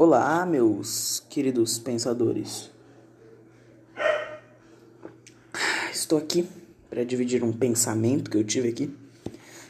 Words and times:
Olá, 0.00 0.46
meus 0.46 1.24
queridos 1.28 1.76
pensadores. 1.76 2.70
Estou 5.92 6.16
aqui 6.16 6.48
para 6.88 7.04
dividir 7.04 7.42
um 7.42 7.52
pensamento 7.52 8.30
que 8.30 8.36
eu 8.36 8.44
tive 8.44 8.68
aqui. 8.68 8.94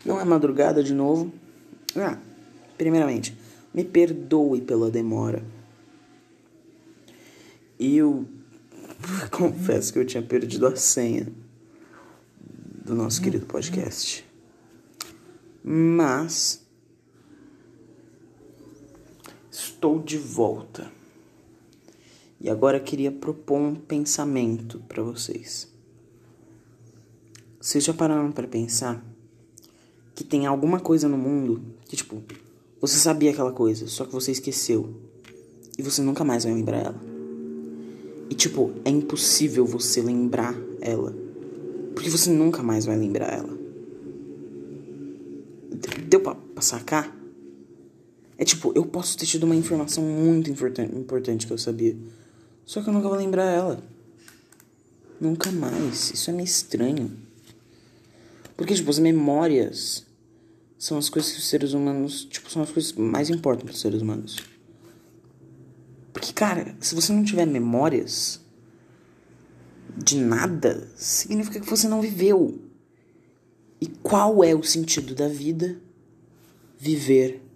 Não 0.04 0.20
é 0.20 0.24
madrugada 0.26 0.84
de 0.84 0.92
novo. 0.92 1.32
Ah, 1.96 2.18
primeiramente, 2.76 3.34
me 3.72 3.82
perdoe 3.82 4.60
pela 4.60 4.90
demora. 4.90 5.42
Eu 7.80 8.26
confesso 9.32 9.94
que 9.94 9.98
eu 9.98 10.04
tinha 10.04 10.22
perdido 10.22 10.66
a 10.66 10.76
senha 10.76 11.26
do 12.84 12.94
nosso 12.94 13.22
querido 13.22 13.46
podcast. 13.46 14.28
Mas 15.64 16.67
estou 19.78 20.00
de 20.00 20.18
volta. 20.18 20.90
E 22.40 22.50
agora 22.50 22.80
queria 22.80 23.12
propor 23.12 23.60
um 23.60 23.74
pensamento 23.76 24.80
para 24.88 25.02
vocês. 25.02 25.68
Vocês 27.60 27.84
já 27.84 27.94
pararam 27.94 28.32
para 28.32 28.48
pensar 28.48 29.04
que 30.16 30.24
tem 30.24 30.46
alguma 30.46 30.80
coisa 30.80 31.08
no 31.08 31.16
mundo 31.16 31.62
que, 31.88 31.94
tipo, 31.94 32.22
você 32.80 32.96
sabia 32.96 33.30
aquela 33.30 33.52
coisa, 33.52 33.86
só 33.86 34.04
que 34.04 34.12
você 34.12 34.32
esqueceu 34.32 34.94
e 35.78 35.82
você 35.82 36.02
nunca 36.02 36.24
mais 36.24 36.42
vai 36.42 36.54
lembrar 36.54 36.78
ela? 36.78 37.00
E, 38.28 38.34
tipo, 38.34 38.72
é 38.84 38.90
impossível 38.90 39.64
você 39.64 40.02
lembrar 40.02 40.56
ela 40.80 41.14
porque 41.94 42.10
você 42.10 42.30
nunca 42.30 42.62
mais 42.62 42.84
vai 42.84 42.96
lembrar 42.96 43.32
ela. 43.32 43.58
Deu 46.08 46.20
pra, 46.20 46.34
pra 46.34 46.62
sacar? 46.62 47.17
É 48.38 48.44
tipo, 48.44 48.72
eu 48.76 48.86
posso 48.86 49.18
ter 49.18 49.26
tido 49.26 49.42
uma 49.42 49.56
informação 49.56 50.04
muito 50.04 50.48
importante, 50.48 51.44
que 51.44 51.52
eu 51.52 51.58
sabia. 51.58 51.96
Só 52.64 52.80
que 52.80 52.88
eu 52.88 52.92
nunca 52.92 53.08
vou 53.08 53.18
lembrar 53.18 53.50
ela. 53.50 53.82
Nunca 55.20 55.50
mais. 55.50 56.12
Isso 56.12 56.30
é 56.30 56.32
meio 56.32 56.46
estranho. 56.46 57.10
Porque, 58.56 58.74
tipo, 58.74 58.88
as 58.88 59.00
memórias 59.00 60.06
são 60.78 60.96
as 60.96 61.08
coisas 61.08 61.32
que 61.32 61.38
os 61.38 61.48
seres 61.48 61.72
humanos. 61.72 62.26
Tipo, 62.26 62.48
são 62.48 62.62
as 62.62 62.70
coisas 62.70 62.92
mais 62.92 63.28
importam 63.28 63.64
para 63.64 63.74
os 63.74 63.80
seres 63.80 64.00
humanos. 64.00 64.36
Porque, 66.12 66.32
cara, 66.32 66.76
se 66.80 66.94
você 66.94 67.12
não 67.12 67.24
tiver 67.24 67.46
memórias 67.46 68.40
de 69.96 70.16
nada, 70.16 70.88
significa 70.94 71.58
que 71.58 71.68
você 71.68 71.88
não 71.88 72.00
viveu. 72.00 72.60
E 73.80 73.88
qual 73.88 74.44
é 74.44 74.54
o 74.54 74.62
sentido 74.62 75.14
da 75.14 75.26
vida? 75.26 75.80
Viver. 76.78 77.47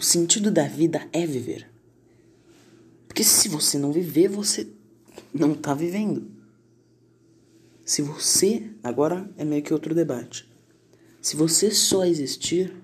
O 0.00 0.02
sentido 0.02 0.50
da 0.50 0.66
vida 0.66 1.06
é 1.12 1.26
viver. 1.26 1.70
Porque 3.06 3.22
se 3.22 3.50
você 3.50 3.78
não 3.78 3.92
viver, 3.92 4.28
você 4.28 4.66
não 5.30 5.54
tá 5.54 5.74
vivendo. 5.74 6.26
Se 7.84 8.00
você, 8.00 8.70
agora 8.82 9.30
é 9.36 9.44
meio 9.44 9.62
que 9.62 9.74
outro 9.74 9.94
debate. 9.94 10.50
Se 11.20 11.36
você 11.36 11.70
só 11.70 12.06
existir, 12.06 12.74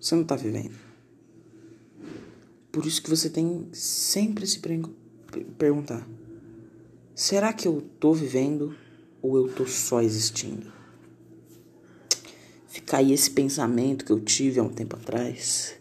você 0.00 0.14
não 0.14 0.24
tá 0.24 0.34
vivendo. 0.34 0.78
Por 2.72 2.86
isso 2.86 3.02
que 3.02 3.10
você 3.10 3.28
tem 3.28 3.68
sempre 3.70 4.46
se 4.46 4.62
perguntar: 5.58 6.08
será 7.14 7.52
que 7.52 7.68
eu 7.68 7.82
tô 8.00 8.14
vivendo 8.14 8.74
ou 9.20 9.36
eu 9.36 9.52
tô 9.52 9.66
só 9.66 10.00
existindo? 10.00 10.79
Aí 12.92 13.12
esse 13.12 13.30
pensamento 13.30 14.04
que 14.04 14.12
eu 14.12 14.20
tive 14.20 14.60
há 14.60 14.62
um 14.62 14.68
tempo 14.68 14.96
atrás. 14.96 15.74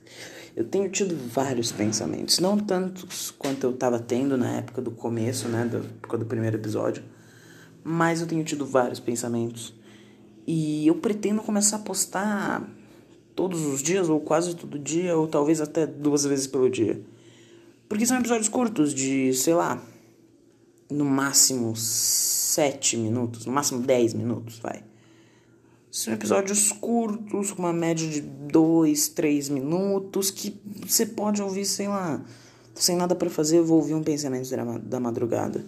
Eu 0.55 0.63
tenho 0.65 0.89
tido 0.89 1.15
vários 1.15 1.71
pensamentos, 1.71 2.39
não 2.39 2.57
tantos 2.57 3.31
quanto 3.31 3.63
eu 3.63 3.71
estava 3.71 3.99
tendo 3.99 4.37
na 4.37 4.57
época 4.57 4.81
do 4.81 4.91
começo, 4.91 5.47
né, 5.47 5.65
da 5.65 5.77
época 5.77 6.17
do 6.17 6.25
primeiro 6.25 6.57
episódio, 6.57 7.03
mas 7.83 8.19
eu 8.19 8.27
tenho 8.27 8.43
tido 8.43 8.65
vários 8.65 8.99
pensamentos. 8.99 9.73
E 10.45 10.85
eu 10.87 10.95
pretendo 10.95 11.41
começar 11.41 11.77
a 11.77 11.79
postar 11.79 12.69
todos 13.35 13.65
os 13.65 13.81
dias, 13.81 14.09
ou 14.09 14.19
quase 14.19 14.53
todo 14.55 14.77
dia, 14.77 15.15
ou 15.15 15.27
talvez 15.27 15.61
até 15.61 15.87
duas 15.87 16.25
vezes 16.25 16.45
pelo 16.45 16.69
dia. 16.69 17.01
Porque 17.87 18.05
são 18.05 18.19
episódios 18.19 18.49
curtos, 18.49 18.93
de, 18.93 19.33
sei 19.33 19.53
lá, 19.53 19.81
no 20.89 21.05
máximo 21.05 21.73
sete 21.75 22.97
minutos, 22.97 23.45
no 23.45 23.53
máximo 23.53 23.81
dez 23.81 24.13
minutos, 24.13 24.59
vai. 24.59 24.83
São 25.91 26.13
episódios 26.13 26.71
curtos, 26.71 27.51
com 27.51 27.63
uma 27.63 27.73
média 27.73 28.07
de 28.07 28.21
2, 28.21 29.07
3 29.09 29.49
minutos, 29.49 30.29
que 30.29 30.55
você 30.85 31.03
pode 31.03 31.41
ouvir, 31.41 31.65
sei 31.65 31.87
lá, 31.87 32.23
sem 32.75 32.95
nada 32.95 33.15
para 33.15 33.29
fazer, 33.29 33.57
eu 33.57 33.65
vou 33.65 33.77
ouvir 33.77 33.95
um 33.95 34.03
pensamento 34.03 34.49
da 34.83 34.99
madrugada. 34.99 35.65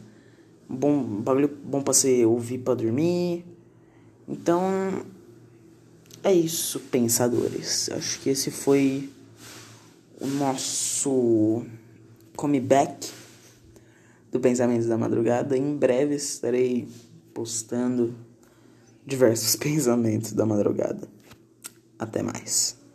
Bom, 0.70 1.04
bagulho 1.04 1.50
bom 1.64 1.82
pra 1.82 1.92
você 1.92 2.24
ouvir 2.24 2.60
pra 2.60 2.76
dormir. 2.76 3.44
Então, 4.28 5.04
é 6.24 6.32
isso, 6.32 6.80
pensadores. 6.80 7.90
Acho 7.90 8.20
que 8.20 8.30
esse 8.30 8.52
foi 8.52 9.10
o 10.20 10.28
nosso 10.28 11.66
comeback 12.36 13.10
do 14.32 14.40
Pensamento 14.40 14.88
da 14.88 14.98
Madrugada. 15.00 15.58
Em 15.58 15.76
breve 15.76 16.14
estarei 16.14 16.88
postando 17.34 18.16
diversos 19.06 19.56
pensamentos 19.58 20.34
da 20.34 20.46
madrugada. 20.46 21.08
Até 21.98 22.22
mais. 22.24 22.81